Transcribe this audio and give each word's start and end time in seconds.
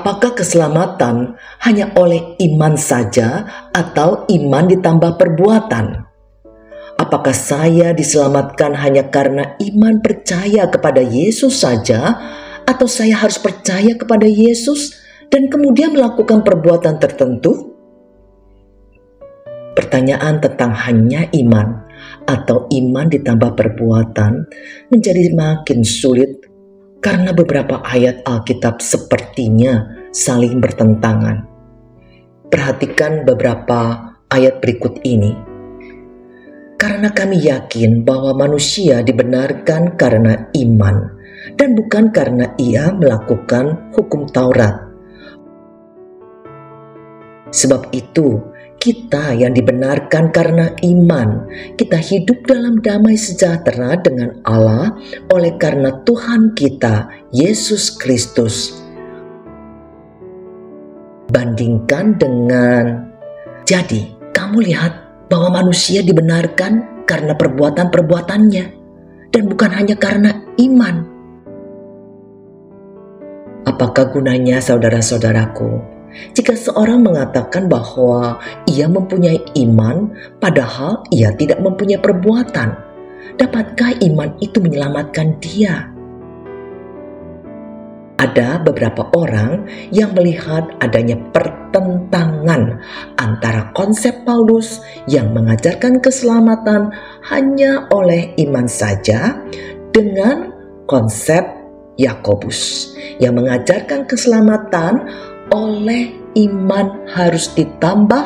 Apakah 0.00 0.32
keselamatan 0.32 1.36
hanya 1.60 1.92
oleh 1.92 2.32
iman 2.40 2.72
saja 2.72 3.44
atau 3.68 4.24
iman 4.32 4.64
ditambah 4.64 5.20
perbuatan? 5.20 6.08
Apakah 6.96 7.36
saya 7.36 7.92
diselamatkan 7.92 8.80
hanya 8.80 9.12
karena 9.12 9.60
iman 9.60 10.00
percaya 10.00 10.72
kepada 10.72 11.04
Yesus 11.04 11.60
saja 11.60 12.16
atau 12.64 12.88
saya 12.88 13.20
harus 13.20 13.36
percaya 13.36 13.92
kepada 13.92 14.24
Yesus 14.24 14.96
dan 15.28 15.52
kemudian 15.52 15.92
melakukan 15.92 16.48
perbuatan 16.48 16.96
tertentu? 16.96 17.76
Pertanyaan 19.76 20.40
tentang 20.40 20.72
hanya 20.80 21.28
iman 21.28 21.84
atau 22.24 22.72
iman 22.72 23.04
ditambah 23.04 23.52
perbuatan 23.52 24.48
menjadi 24.88 25.28
makin 25.36 25.84
sulit 25.84 26.49
karena 27.00 27.32
beberapa 27.32 27.80
ayat 27.80 28.22
Alkitab 28.28 28.84
sepertinya 28.84 29.88
saling 30.12 30.60
bertentangan. 30.60 31.48
Perhatikan 32.52 33.24
beberapa 33.24 34.12
ayat 34.28 34.60
berikut 34.60 35.00
ini. 35.02 35.32
Karena 36.76 37.12
kami 37.12 37.44
yakin 37.44 38.04
bahwa 38.04 38.32
manusia 38.36 39.04
dibenarkan 39.04 39.96
karena 40.00 40.48
iman 40.56 40.96
dan 41.56 41.76
bukan 41.76 42.08
karena 42.12 42.52
ia 42.56 42.92
melakukan 42.92 43.92
hukum 43.92 44.28
Taurat. 44.32 44.88
Sebab 47.50 47.90
itu, 47.92 48.40
kita 48.80 49.36
yang 49.36 49.52
dibenarkan 49.52 50.32
karena 50.32 50.72
iman, 50.80 51.44
kita 51.76 52.00
hidup 52.00 52.48
dalam 52.48 52.80
damai 52.80 53.12
sejahtera 53.12 54.00
dengan 54.00 54.40
Allah 54.48 54.96
oleh 55.28 55.52
karena 55.60 56.00
Tuhan 56.08 56.56
kita, 56.56 57.28
Yesus 57.28 57.92
Kristus. 58.00 58.80
Bandingkan 61.28 62.16
dengan, 62.16 63.12
jadi 63.68 64.16
kamu 64.32 64.64
lihat 64.72 65.28
bahwa 65.28 65.62
manusia 65.62 66.00
dibenarkan 66.00 67.04
karena 67.04 67.36
perbuatan-perbuatannya 67.36 68.64
dan 69.28 69.42
bukan 69.44 69.70
hanya 69.76 69.94
karena 69.94 70.40
iman. 70.56 71.04
Apakah 73.68 74.08
gunanya 74.10 74.58
saudara-saudaraku? 74.58 75.89
Jika 76.34 76.58
seorang 76.58 77.02
mengatakan 77.06 77.70
bahwa 77.70 78.38
ia 78.66 78.90
mempunyai 78.90 79.40
iman, 79.62 80.10
padahal 80.42 81.06
ia 81.14 81.30
tidak 81.34 81.62
mempunyai 81.62 82.02
perbuatan, 82.02 82.74
dapatkah 83.38 83.94
iman 84.10 84.34
itu 84.42 84.58
menyelamatkan 84.58 85.38
dia? 85.38 85.90
Ada 88.20 88.60
beberapa 88.60 89.08
orang 89.16 89.64
yang 89.88 90.12
melihat 90.12 90.68
adanya 90.84 91.16
pertentangan 91.32 92.84
antara 93.16 93.72
konsep 93.72 94.12
Paulus 94.28 94.84
yang 95.08 95.32
mengajarkan 95.32 96.04
keselamatan 96.04 96.92
hanya 97.32 97.88
oleh 97.88 98.36
iman 98.44 98.68
saja 98.68 99.40
dengan 99.88 100.52
konsep 100.84 101.60
Yakobus 101.96 102.92
yang 103.20 103.36
mengajarkan 103.36 104.08
keselamatan 104.08 105.08
oleh 105.50 106.14
iman 106.38 107.06
harus 107.10 107.50
ditambah 107.54 108.24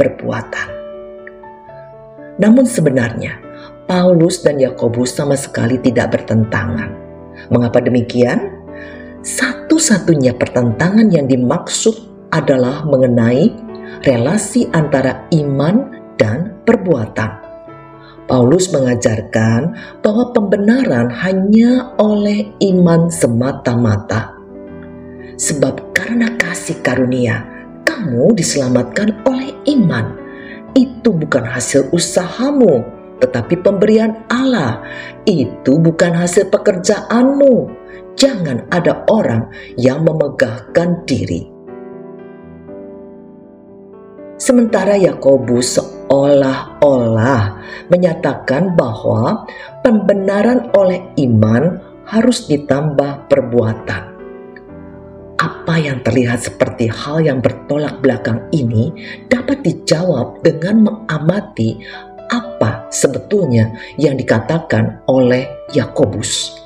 perbuatan. 0.00 0.68
Namun 2.40 2.64
sebenarnya 2.64 3.36
Paulus 3.84 4.40
dan 4.40 4.56
Yakobus 4.56 5.12
sama 5.12 5.36
sekali 5.36 5.76
tidak 5.84 6.16
bertentangan. 6.16 6.90
Mengapa 7.52 7.84
demikian? 7.84 8.64
Satu-satunya 9.22 10.34
pertentangan 10.34 11.06
yang 11.12 11.28
dimaksud 11.28 11.94
adalah 12.32 12.82
mengenai 12.88 13.52
relasi 14.02 14.66
antara 14.72 15.28
iman 15.30 15.92
dan 16.16 16.58
perbuatan. 16.64 17.30
Paulus 18.24 18.72
mengajarkan 18.72 19.76
bahwa 20.00 20.32
pembenaran 20.32 21.12
hanya 21.12 21.92
oleh 22.00 22.48
iman 22.64 23.12
semata-mata 23.12 24.42
Sebab 25.42 25.91
karena 26.02 26.34
kasih 26.34 26.82
karunia, 26.82 27.46
kamu 27.86 28.34
diselamatkan 28.34 29.22
oleh 29.22 29.54
iman. 29.70 30.18
Itu 30.74 31.14
bukan 31.14 31.46
hasil 31.46 31.94
usahamu, 31.94 32.82
tetapi 33.22 33.62
pemberian 33.62 34.26
Allah. 34.26 34.82
Itu 35.22 35.78
bukan 35.78 36.18
hasil 36.18 36.50
pekerjaanmu. 36.50 37.54
Jangan 38.18 38.66
ada 38.74 39.06
orang 39.06 39.46
yang 39.78 40.02
memegahkan 40.02 41.06
diri. 41.06 41.46
Sementara 44.42 44.98
Yakobus 44.98 45.78
seolah-olah 45.78 47.62
menyatakan 47.86 48.74
bahwa 48.74 49.46
pembenaran 49.86 50.66
oleh 50.74 51.14
iman 51.14 51.78
harus 52.10 52.50
ditambah 52.50 53.30
perbuatan 53.30 54.11
apa 55.62 55.78
yang 55.78 56.02
terlihat 56.02 56.42
seperti 56.42 56.90
hal 56.90 57.22
yang 57.22 57.38
bertolak 57.38 58.02
belakang 58.02 58.50
ini 58.50 58.90
dapat 59.30 59.62
dijawab 59.62 60.42
dengan 60.42 60.90
mengamati 60.90 61.78
apa 62.34 62.90
sebetulnya 62.90 63.70
yang 63.94 64.18
dikatakan 64.18 65.06
oleh 65.06 65.46
Yakobus. 65.70 66.58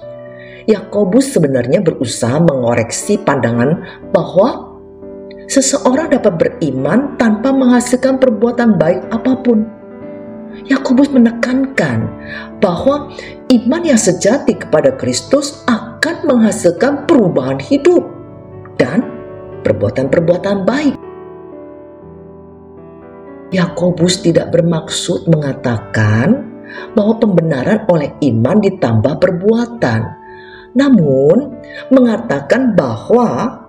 Yakobus 0.65 1.29
sebenarnya 1.29 1.85
berusaha 1.85 2.41
mengoreksi 2.41 3.21
pandangan 3.21 3.85
bahwa 4.17 4.81
seseorang 5.45 6.17
dapat 6.17 6.41
beriman 6.41 7.21
tanpa 7.21 7.53
menghasilkan 7.53 8.17
perbuatan 8.17 8.81
baik 8.81 9.13
apa 9.13 9.33
pun. 9.45 9.69
Yakobus 10.73 11.13
menekankan 11.13 12.09
bahwa 12.65 13.13
iman 13.53 13.83
yang 13.85 14.01
sejati 14.01 14.57
kepada 14.57 14.97
Kristus 14.97 15.61
akan 15.69 16.25
menghasilkan 16.25 17.05
perubahan 17.05 17.61
hidup 17.61 18.16
dan 18.77 19.03
perbuatan-perbuatan 19.65 20.57
baik. 20.63 20.97
Yakobus 23.51 24.23
tidak 24.23 24.53
bermaksud 24.53 25.31
mengatakan 25.31 26.57
bahwa 26.93 27.15
pembenaran 27.19 27.87
oleh 27.87 28.15
iman 28.31 28.59
ditambah 28.59 29.15
perbuatan, 29.23 30.01
namun 30.75 31.57
mengatakan 31.89 32.75
bahwa 32.75 33.63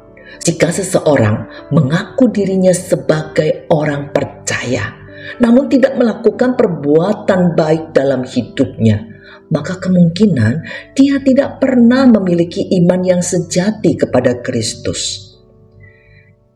jika 0.43 0.73
seseorang 0.73 1.69
mengaku 1.71 2.27
dirinya 2.33 2.73
sebagai 2.73 3.69
orang 3.71 4.11
percaya, 4.11 4.97
namun 5.39 5.69
tidak 5.69 5.95
melakukan 5.95 6.57
perbuatan 6.57 7.53
baik 7.55 7.93
dalam 7.93 8.25
hidupnya, 8.25 9.16
maka 9.47 9.79
kemungkinan 9.79 10.53
dia 10.93 11.21
tidak 11.23 11.63
pernah 11.63 12.03
memiliki 12.07 12.67
iman 12.83 13.01
yang 13.03 13.21
sejati 13.23 13.95
kepada 13.95 14.43
Kristus. 14.43 15.31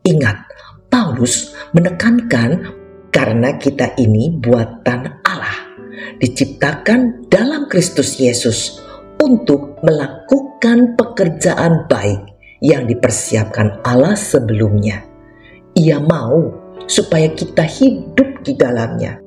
Ingat, 0.01 0.49
Paulus 0.89 1.53
menekankan 1.77 2.73
karena 3.13 3.55
kita 3.61 3.93
ini 4.01 4.33
buatan 4.33 5.21
Allah, 5.21 5.77
diciptakan 6.17 7.29
dalam 7.29 7.69
Kristus 7.69 8.17
Yesus 8.17 8.81
untuk 9.21 9.77
melakukan 9.85 10.97
pekerjaan 10.97 11.85
baik 11.85 12.33
yang 12.65 12.89
dipersiapkan 12.89 13.85
Allah 13.85 14.17
sebelumnya. 14.17 15.05
Ia 15.77 16.01
mau 16.01 16.49
supaya 16.89 17.29
kita 17.31 17.63
hidup 17.63 18.41
di 18.41 18.57
dalamnya. 18.57 19.20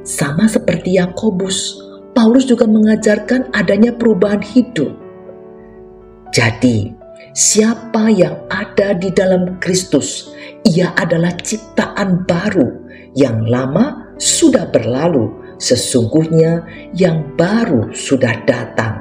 Sama 0.00 0.48
seperti 0.48 0.96
Yakobus, 0.96 1.76
Paulus 2.16 2.48
juga 2.48 2.68
mengajarkan 2.68 3.52
adanya 3.52 3.92
perubahan 3.96 4.40
hidup. 4.40 4.92
Jadi, 6.32 6.92
siapa 7.32 8.12
yang 8.12 8.36
ada 8.48 8.96
di 8.96 9.12
dalam 9.12 9.60
Kristus, 9.60 10.32
ia 10.68 10.92
adalah 10.96 11.32
ciptaan 11.40 12.24
baru 12.28 12.68
yang 13.16 13.44
lama 13.48 14.14
sudah 14.20 14.68
berlalu, 14.68 15.32
sesungguhnya 15.56 16.64
yang 16.92 17.24
baru 17.40 17.88
sudah 17.92 18.36
datang. 18.44 18.99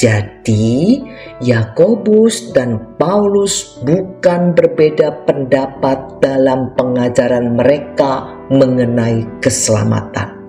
Jadi, 0.00 0.96
Yakobus 1.44 2.56
dan 2.56 2.96
Paulus 2.96 3.76
bukan 3.84 4.56
berbeda 4.56 5.28
pendapat 5.28 6.24
dalam 6.24 6.72
pengajaran 6.72 7.52
mereka 7.52 8.24
mengenai 8.48 9.28
keselamatan. 9.44 10.40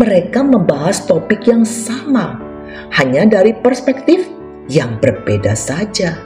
Mereka 0.00 0.40
membahas 0.48 1.04
topik 1.04 1.44
yang 1.44 1.68
sama, 1.68 2.40
hanya 2.96 3.28
dari 3.28 3.52
perspektif 3.52 4.32
yang 4.72 4.96
berbeda 4.96 5.52
saja. 5.52 6.16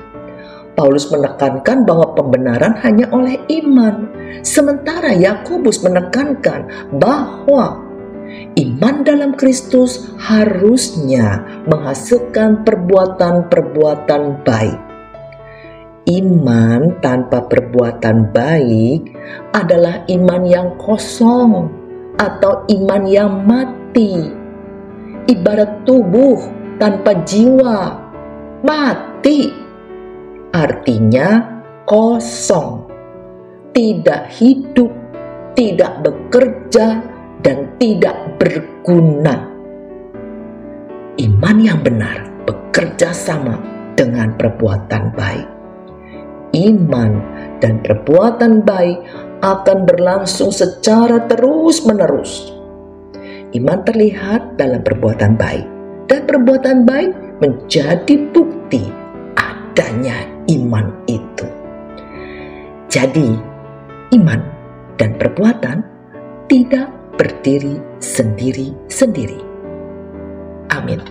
Paulus 0.79 1.11
menekankan 1.11 1.82
bahwa 1.82 2.14
pembenaran 2.14 2.79
hanya 2.87 3.11
oleh 3.11 3.34
iman, 3.50 4.06
sementara 4.46 5.11
Yakobus 5.11 5.82
menekankan 5.82 6.70
bahwa 7.02 7.88
Iman 8.58 9.08
dalam 9.08 9.32
Kristus 9.38 10.12
harusnya 10.20 11.44
menghasilkan 11.64 12.66
perbuatan-perbuatan 12.66 14.22
baik. 14.44 14.80
Iman 16.08 17.00
tanpa 17.04 17.44
perbuatan 17.44 18.32
baik 18.32 19.12
adalah 19.52 20.08
iman 20.08 20.42
yang 20.44 20.69
kosong 20.80 21.69
atau 22.16 22.64
iman 22.69 23.02
yang 23.04 23.44
mati. 23.44 24.16
Ibarat 25.28 25.84
tubuh 25.84 26.40
tanpa 26.81 27.12
jiwa, 27.28 27.96
mati. 28.64 29.52
Artinya 30.52 31.60
kosong, 31.84 32.88
tidak 33.76 34.32
hidup, 34.32 34.88
tidak 35.52 36.00
bekerja, 36.00 37.04
dan 37.43 37.70
tidak 37.79 38.17
berguna. 38.38 39.46
Iman 41.19 41.56
yang 41.58 41.82
benar 41.82 42.26
bekerja 42.46 43.11
sama 43.11 43.58
dengan 43.99 44.35
perbuatan 44.38 45.14
baik. 45.19 45.49
Iman 46.55 47.19
dan 47.58 47.82
perbuatan 47.82 48.62
baik 48.62 48.99
akan 49.43 49.79
berlangsung 49.87 50.50
secara 50.50 51.26
terus-menerus. 51.26 52.55
Iman 53.55 53.82
terlihat 53.87 54.61
dalam 54.61 54.82
perbuatan 54.82 55.34
baik, 55.38 55.67
dan 56.08 56.20
perbuatan 56.25 56.84
baik 56.84 57.12
menjadi 57.41 58.14
bukti 58.34 58.88
adanya 59.38 60.26
iman 60.50 60.91
itu. 61.06 61.46
Jadi, 62.88 63.37
iman 64.17 64.41
dan 64.96 65.14
perbuatan 65.20 65.84
tidak 66.49 66.97
berdiri 67.19 67.82
sendiri-sendiri. 68.00 69.38
Amin. 70.70 71.03